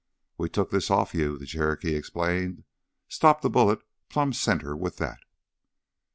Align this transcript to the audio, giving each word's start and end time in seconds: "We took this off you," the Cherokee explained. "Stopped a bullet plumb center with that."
"We 0.35 0.49
took 0.49 0.71
this 0.71 0.89
off 0.89 1.13
you," 1.13 1.37
the 1.37 1.45
Cherokee 1.45 1.93
explained. 1.93 2.63
"Stopped 3.07 3.45
a 3.45 3.49
bullet 3.49 3.81
plumb 4.09 4.33
center 4.33 4.75
with 4.75 4.97
that." 4.97 5.19